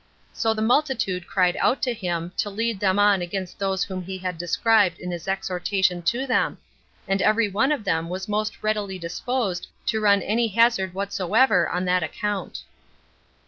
So 0.33 0.55
the 0.55 0.63
multitude 0.63 1.27
cried 1.27 1.55
out 1.57 1.79
to 1.83 1.93
him, 1.93 2.31
to 2.37 2.49
lead 2.49 2.79
them 2.79 2.97
on 2.97 3.21
against 3.21 3.59
those 3.59 3.83
whom 3.83 4.01
he 4.01 4.17
had 4.17 4.39
described 4.39 4.97
in 4.97 5.11
his 5.11 5.27
exhortation 5.27 6.01
to 6.01 6.25
them, 6.25 6.57
and 7.07 7.21
every 7.21 7.47
one 7.47 7.71
of 7.71 7.83
them 7.83 8.09
was 8.09 8.27
most 8.27 8.63
readily 8.63 8.97
disposed 8.97 9.67
to 9.85 10.01
run 10.01 10.23
any 10.23 10.47
hazard 10.47 10.95
whatsoever 10.95 11.69
on 11.69 11.85
that 11.85 12.01
account. 12.01 12.63